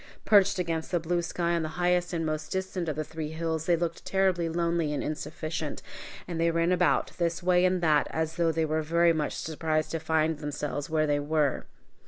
[0.25, 3.67] Perched against the blue sky on the highest and most distant of the three hills,
[3.67, 5.83] they looked terribly lonely and insufficient,
[6.27, 9.91] and they ran about, this way and that, as though they were very much surprised
[9.91, 11.67] to find themselves where they were.